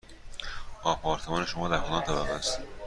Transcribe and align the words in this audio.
آپارتمان 0.83 1.45
شما 1.45 1.67
در 1.67 1.79
کدام 1.79 2.01
طبقه 2.01 2.31
است؟ 2.33 2.61